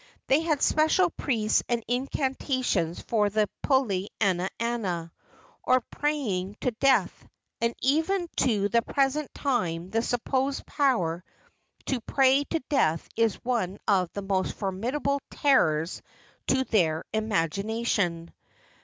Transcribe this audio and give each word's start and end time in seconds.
They 0.25 0.39
had 0.39 0.63
special 0.63 1.11
priests 1.11 1.61
and 1.69 1.83
incantations 1.87 2.99
for 3.01 3.29
the 3.29 3.47
pule 3.61 4.07
ana 4.19 4.49
ana, 4.59 5.11
or 5.63 5.79
praying 5.91 6.57
to 6.61 6.71
death, 6.71 7.27
and 7.61 7.75
even 7.83 8.27
tQ 8.29 8.71
the 8.71 8.81
present 8.81 9.31
time 9.35 9.91
the 9.91 10.01
supposed 10.01 10.65
power 10.65 11.23
to 11.85 12.01
pray 12.01 12.45
to 12.45 12.61
death 12.67 13.09
is 13.15 13.35
one 13.45 13.77
of 13.87 14.11
the 14.13 14.23
most 14.23 14.55
formidable 14.55 15.21
terrors 15.29 16.01
to 16.47 16.63
their 16.63 17.03
imagination. 17.13 18.33